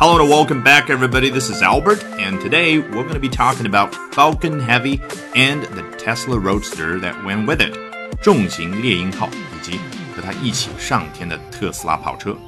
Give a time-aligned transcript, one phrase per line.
[0.00, 1.28] Hello and welcome back, everybody.
[1.28, 5.00] This is Albert, and today we're going to be talking about Falcon Heavy
[5.34, 7.76] and the Tesla Roadster that went with it.
[8.22, 9.80] 重型猎鹰号以及
[10.14, 12.38] 和它一起上天的特斯拉跑车。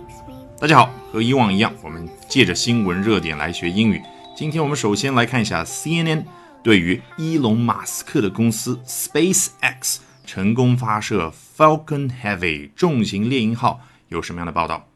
[0.60, 4.00] 大家好，和以往一样，我们借着新闻热点来学英语。
[4.36, 6.22] 今天我们首先来看一下 CNN
[6.62, 14.86] 对于伊隆马斯克的公司 SpaceX 成功发射 Falcon Heavy 重型猎鹰号有什么样的报道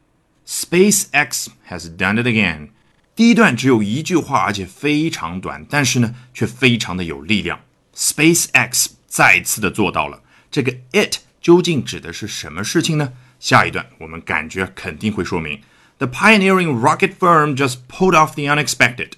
[0.47, 2.69] ？SpaceX has done it again。
[3.17, 7.61] 第一段只有一句话，而且非常短，但是呢，却非常的有力量。
[7.95, 10.21] SpaceX 再次的做到了。
[10.51, 13.13] 这个 it 究竟指的是什么事情呢？
[13.39, 15.61] 下一段我们感觉肯定会说明。
[15.99, 19.13] The pioneering rocket firm just pulled off the unexpected。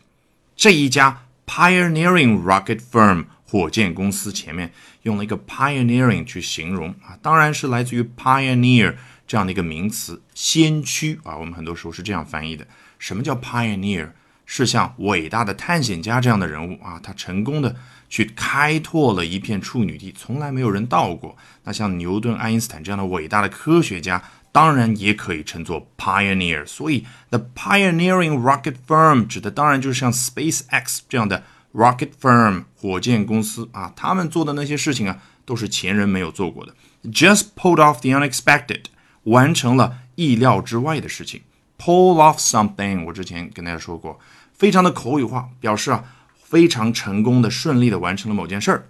[0.56, 4.72] 这一家 pioneering rocket firm 火箭公司前面
[5.02, 11.36] 用了一个 pioneering 去形容啊，当然是来自于 pioneer 这样的一个名词，先驱啊。
[11.36, 12.66] 我们很多时候是这样翻译的。
[12.98, 14.10] 什么叫 pioneer？
[14.44, 17.74] 是像伟大的探险家这样的人物啊，他成功的。
[18.08, 21.36] 去开拓了一片处女地，从来没有人到过。
[21.64, 26.64] 那像牛顿、爱因斯坦这样的伟大的科学家，当然也可以称作 pioneer。
[26.64, 31.42] 所以，the pioneering rocket firm 指的当然就是像 SpaceX 这样的
[31.74, 36.72] rocket firm 火箭公司啊，他们做的那些事情啊，都是前人没有做过的。
[37.10, 38.84] Just pulled off the unexpected，
[39.26, 41.42] 完成了意料之外的事情。
[41.78, 44.18] Pull off something，我之前跟大家说过，
[44.52, 46.04] 非常的口语化，表示啊。
[46.48, 48.86] 非常成功的、顺利的完成了某件事儿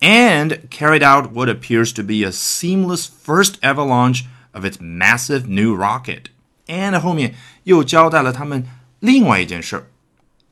[0.00, 5.46] ，and carried out what appears to be a seamless first ever launch of its massive
[5.46, 6.24] new rocket。
[6.66, 9.86] and 后面又交代了他们另外一件事儿。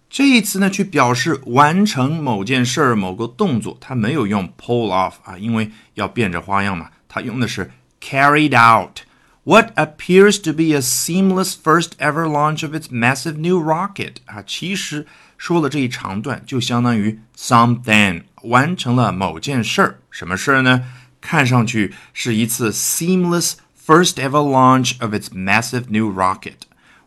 [0.08, 9.00] 这一次呢，去表示完成某件事儿、某个动作，它没有用 pull off 啊，因为要变着花样嘛，它用的是 carried out
[9.44, 15.06] what appears to be a seamless first ever launch of its massive new rocket 啊，其实。
[15.38, 20.00] 说了这一长段，就相当于 something 完成了某件事儿。
[20.10, 20.82] 什么事儿呢？
[21.20, 23.52] 看上去是一次 seamless
[23.86, 26.56] first ever launch of its massive new rocket，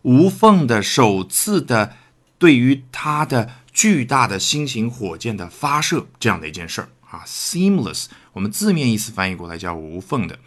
[0.04, 1.98] 无缝的首次的
[2.38, 7.24] 对于它的巨大的新型火箭的发射这样的一件事儿啊。
[7.28, 10.40] seamless 我们字面意思翻译过来叫无缝的。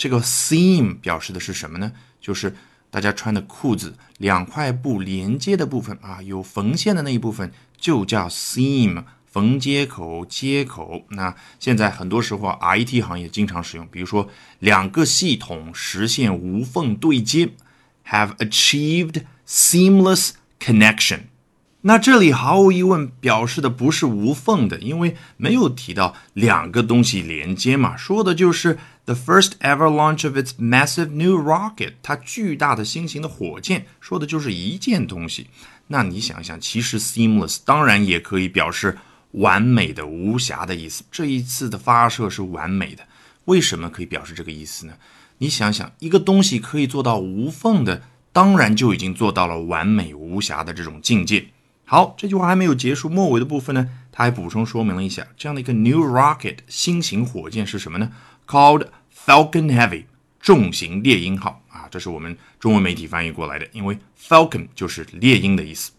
[0.00, 1.92] 这个 seam 表示的是什么呢？
[2.22, 2.56] 就是
[2.90, 11.04] 大家穿的裤子两块布连接的部分啊，有缝线的那一部分就叫 seam，缝接口、接口。
[11.10, 17.50] 那现在很多时候 IT 行业经常使用，比如说两个系统实现无缝对接
[18.08, 21.24] ，have achieved seamless connection。
[21.82, 28.78] 那这里毫无疑问表示的不是无缝的，因为没有提到两个东西连接嘛，说的就是
[29.12, 35.48] the first ever launch of its massive new rocket，它巨大的新型的火箭，说的就是一件东西。
[35.88, 38.96] 那你想想，其实 seamless 当然也可以表示
[39.32, 41.02] 完美的、无瑕的意思。
[41.10, 43.02] 这一次的发射是完美的，
[43.46, 44.94] 为什么可以表示这个意思呢？
[45.38, 51.48] 你想想，一个东西可以做到无缝的，当然就已经做到了完美无瑕的这种境界。
[51.84, 58.12] 好，这句话还没有结束，末尾的部分呢，他还补充说明了一下，这样的一个 new rocket 新型火箭是什么呢
[58.46, 58.86] ？Called
[59.26, 60.04] Falcon Heavy
[60.40, 65.92] 重型猎鹰号啊，这是我们中文媒体翻译过来的，因为 Falcon 就是猎鹰的意思。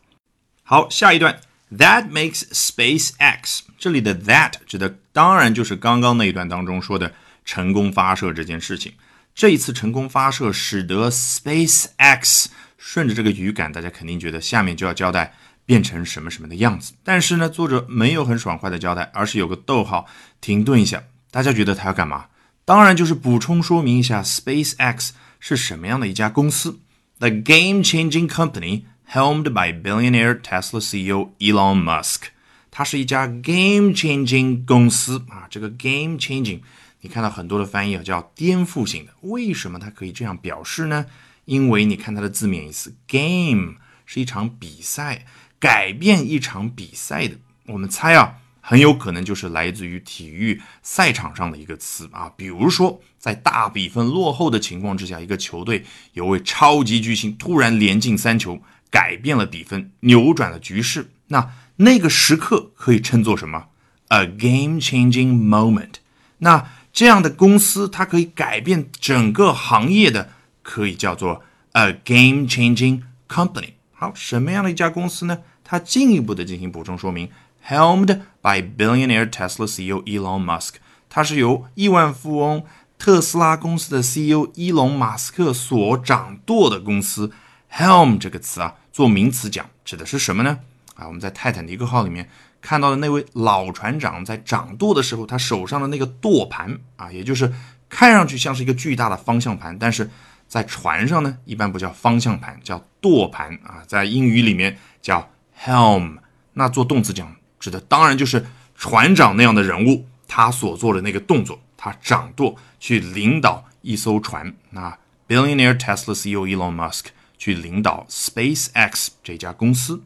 [0.64, 1.40] 好，下一段
[1.72, 7.14] ，That makes SpaceX 这里的 that 指的当然就是刚刚那一段当中说的
[7.46, 8.94] 成功发射这件事情。
[9.34, 15.34] 这一次成功发射，使得 SpaceX 顺着这个语感，大家肯定觉得下面就要交代。
[15.64, 20.06] 变成什么什么的样子，但是呢，作者没有很爽快的交代，而是有个逗号，
[20.42, 21.02] 停顿一下。
[21.30, 22.26] 大家觉得他要干嘛？
[22.72, 25.09] 当然就是补充说明一下，SpaceX
[25.42, 26.80] 是什么样的一家公司
[27.20, 32.30] ？The game-changing company helmed by billionaire Tesla CEO Elon Musk。
[32.72, 35.48] 它是一家 game-changing 公司啊。
[35.50, 36.62] 这个 game-changing，
[37.02, 39.12] 你看到很多的翻译啊，叫颠覆性的。
[39.20, 41.08] 为什么它可以这样表示呢？
[41.44, 43.76] 因为你看它的字面意思，game
[44.06, 45.26] 是一场比赛。
[45.59, 47.35] 改变一场比赛的，
[47.66, 52.31] 我们猜啊，很有可能就是来自于体育赛场上的一个词啊。
[52.37, 61.11] 比如说，在大比分落后的情况之下，一个球队有位超级巨星突然连进三球，改变了比分，扭转了局势。
[61.28, 63.67] 那那个时刻可以称作什么
[64.09, 65.96] ？A game-changing moment。
[66.40, 70.31] 那这样的公司，它可以改变整个行业的，
[70.61, 73.73] 可以叫做 a game-changing company。
[73.93, 75.40] 好，什么样的一家公司呢？
[75.64, 77.29] 它进一步的进行补充说明
[77.67, 80.75] ，helmed by billionaire Tesla CEO Elon Musk，
[81.09, 82.63] 它是由亿万富翁
[82.97, 87.31] 特斯拉公司的 CEO 伊隆马斯克所掌舵的公司
[87.72, 90.59] helm 这个词啊做名词讲，指的是什么呢？
[90.96, 92.29] 啊，我们在泰坦尼克号里面
[92.61, 97.52] 看到的那位老船长在掌舵的时候，他手上的那个舵盘啊，也就是
[97.90, 100.09] 看上去像是一个巨大的方向盘，但是
[100.47, 105.29] 在船上呢，一般不叫方向盘，叫舵盘啊，在英语里面叫
[105.59, 106.17] helm。
[106.53, 114.53] 那做动词讲，指的当然就是船长那样的人物，他所做的那个动作，他掌舵去领导一艘船。
[114.72, 114.97] 那
[115.29, 117.05] billionaire Tesla CEO Elon Musk
[117.37, 120.02] 去领导 SpaceX 这家公司。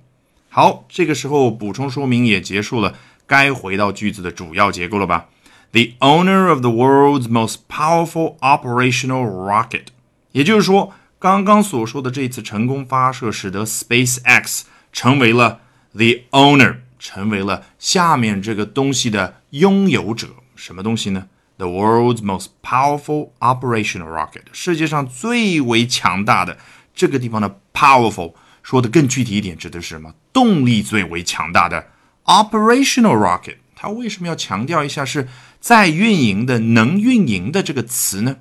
[0.49, 5.27] 好，这个时候补充说明也结束了，该回到句子的主要结构了吧
[5.71, 9.87] ？The owner of the world's most powerful operational rocket，
[10.31, 14.61] 也就是说，刚刚所说的这次成功发射，使得 SpaceX
[14.93, 15.59] 成为了
[15.91, 20.29] the owner，成为了下面这个东西的拥有者。
[20.55, 26.57] 什么东西呢？The world's most powerful operational rocket，世界上最为强大的
[26.95, 28.33] 这个地方的 powerful。
[28.63, 30.15] 说的更具体一点，指的是什么？
[30.33, 31.89] 动力最为强大的
[32.23, 35.27] operational rocket，它为什么要强调一下是
[35.59, 38.37] 在运营的、能运营的这个词呢？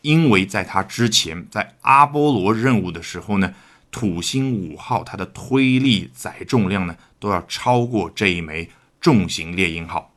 [0.00, 3.52] 因为在它之前，在阿波罗任务的时候呢，
[3.90, 6.96] 土星五号它的推力载重量呢
[7.26, 8.70] 都要超过这一枚
[9.00, 10.12] 重型猎鹰号，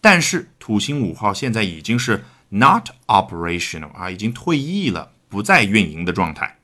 [0.00, 6.56] 但是土星五号现在已经是 not operational 啊，已经退役了，不再运营的状态。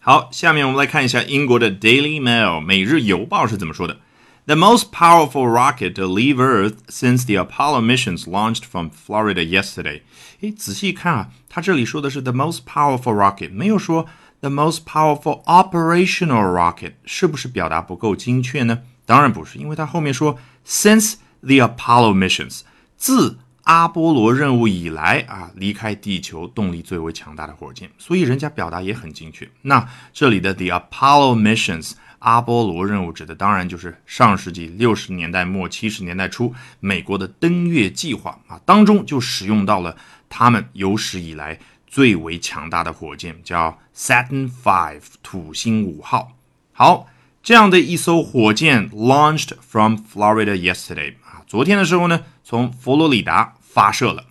[0.00, 4.00] 好，下面我们来看一下英国的 Daily Mail 每日邮报是怎么说的。
[4.44, 10.02] The most powerful rocket to leave Earth since the Apollo missions launched from Florida yesterday。
[10.40, 14.04] 诶，仔细看啊，它这里说的是 the most powerful rocket，没有说
[14.40, 18.82] the most powerful operational rocket，是不是表达不够精确呢？
[19.08, 22.60] 当然不是，因为它后面说 since the Apollo missions，
[22.98, 29.48] 自阿波罗任务以来啊，离开地球动力最为强大的火箭，所以人家表达也很精确。
[29.62, 39.96] 那这里的 the Apollo missions 阿波罗任务指的当然就是上世纪六十年代末七十年代初美国的登月计划啊，当中就使用到了
[40.28, 46.32] 他们有史以来最为强大的火箭，叫 Saturn V 土星五号。
[46.72, 47.06] 好，
[47.48, 53.54] 这样的一艘火箭 launched from Florida yesterday 啊，昨天的时候呢，从佛罗里达。
[53.62, 54.26] 发射了，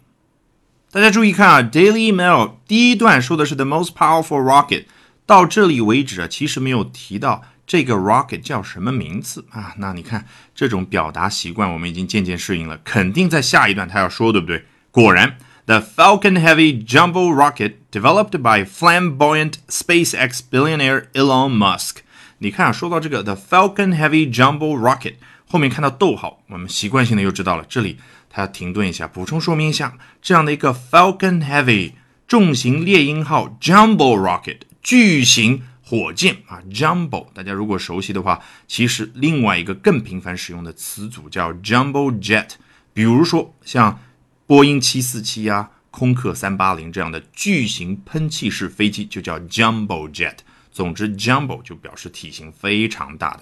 [0.91, 4.85] 大家注意看啊，《Daily Mail》第一段说的是 the most powerful rocket，
[5.25, 9.73] 到这里为止啊，其实没有提到这个 rocket 叫什么名字啊。
[9.77, 14.65] 那你看这种表达习惯，我们已经渐渐适应了，肯定在下一段他要说，对不对？
[14.91, 22.03] 果然，the Falcon Heavy Jumbo rocket developed by flamboyant SpaceX billionaire Elon Musk。
[22.39, 25.15] 你看啊，说到这个 the Falcon Heavy Jumbo rocket，
[25.47, 27.97] 后面看到逗号，我们习惯性的又知道了这里。
[28.29, 31.93] 它要停顿一下，补充说明一下，这样的一个 Falcon Heavy
[32.27, 42.49] 重型猎鹰号 Jumbo Rocket 巨型火箭啊，Jumbo 大家如果熟悉的话，其实另外一个更频繁使用的词组叫 Jumbo Jet，
[42.93, 43.99] 比如说像
[44.45, 50.37] 波音747呀、空客380这样的巨型喷气式飞机就叫 Jumbo Jet。
[50.77, 53.41] 总之，Jumbo 就表示体型非常大的。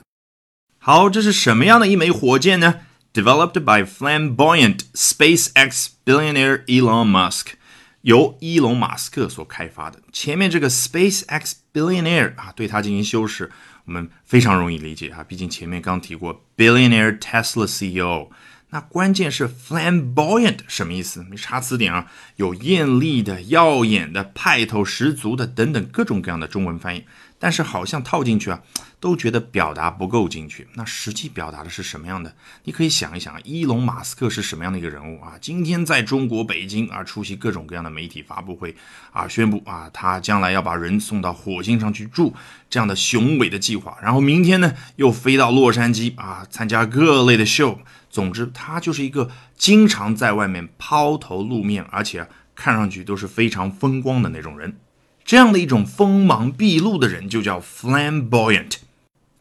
[0.77, 2.75] 好，这是什么样的一枚火箭呢
[3.13, 7.47] ？Developed by flamboyant SpaceX billionaire Elon Musk，
[8.03, 10.01] 由伊隆马斯克所开发的。
[10.13, 13.51] 前面这个 SpaceX billionaire 啊，对它进行修饰，
[13.83, 15.21] 我们非常容易理解啊。
[15.21, 18.29] 毕竟前面刚提过 billionaire Tesla CEO。
[18.71, 21.23] 那关键是 flamboyant 什么意思？
[21.29, 27.05] 没查词典啊，有艳丽的、耀眼的、派头十足的等等各种各样的中文翻译。
[27.45, 28.59] 但是好像套进去啊，
[28.99, 30.65] 都觉得表达不够精确。
[30.73, 32.35] 那实际表达的是什么样的？
[32.63, 35.33] 你可以想一想，伊隆马斯克是什么样的一个人物啊？
[35.39, 38.75] 今天在中国北京啊，出席各种各样的媒体发布会
[39.11, 42.33] 啊，宣布啊，他将来要把人送到火星上去住
[42.67, 43.95] 这样的雄伟的计划。
[44.01, 47.77] 然后明天呢，又飞到洛杉矶啊，参加各类的秀。
[48.09, 54.79] 总之，他就是一个经常在外面抛头露面，而且看上去都是非常风光的那种人。
[55.25, 58.75] 这样的一种锋芒毕露的人就叫 flamboyant。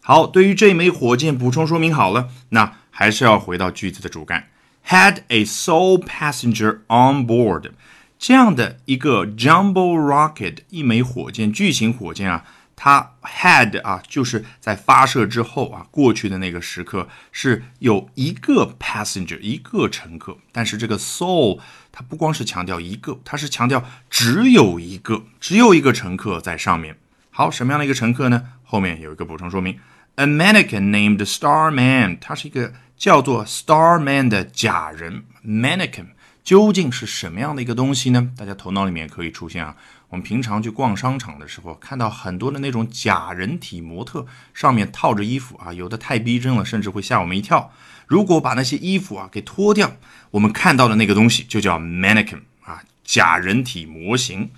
[0.01, 4.49] 好，对于这枚火箭补充说明好了，那还是要回到句子的主干
[4.89, 7.71] ，had a sole passenger on board。
[8.19, 12.45] 这样的一个 jumbo rocket，一枚火箭，巨型火箭啊。
[12.77, 21.61] 它 had 啊，就是在发射之后啊，过去的那个时刻是有一个 passenger 一个乘客，但是这个 sole
[21.93, 26.97] 它不光是强调一个，它是强调只有一个，只有一个乘客在上面。
[27.31, 28.43] 好，什么样的一个乘客呢？
[28.65, 29.79] 后面有一个补充说明
[30.17, 35.25] ，a mannequin named Starman，它是一个叫做 Starman 的假人。
[35.45, 36.07] mannequin
[36.45, 38.31] 究竟是什么样的一个东西呢？
[38.37, 39.75] 大家头脑里面可以出现啊。
[40.11, 47.73] 我们平常去逛商场的时候，看到很多的那种假人体模特，上面套着衣服啊，有的太逼真了，甚至会吓我们一跳。
[48.07, 49.97] 如果把那些衣服啊给脱掉，
[50.33, 54.51] 我们看到的那个东西就叫 mannequin 啊，假人体模型。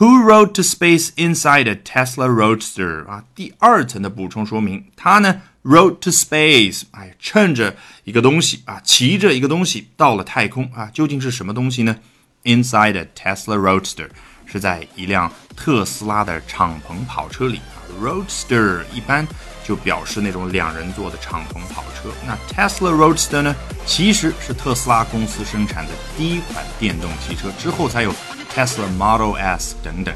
[0.00, 3.22] Who rode to space inside a Tesla Roadster 啊？
[3.34, 11.94] 第二层的补充说明，他呢 rode to space，哎，乘着一个东西啊，骑着一个东西到了太空啊，究竟是什么东西呢
[12.44, 14.08] ？Inside a Tesla Roadster
[14.46, 17.84] 是在一辆特斯拉的敞篷跑车里啊。
[18.02, 19.28] Roadster 一般
[19.62, 22.10] 就表示那种两人座的敞篷跑车。
[22.26, 23.54] 那 Tesla Roadster 呢，
[23.84, 28.14] 其实是特斯拉公司生产的第一款电动汽车，之后才有。
[28.50, 30.14] Tesla Model S 等等。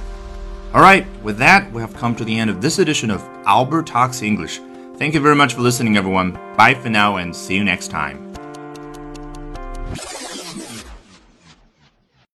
[0.75, 4.23] Alright, with that, we have come to the end of this edition of Albert Talks
[4.23, 4.61] English.
[4.99, 6.33] Thank you very much for listening, everyone.
[6.57, 8.24] Bye for now and see you next time.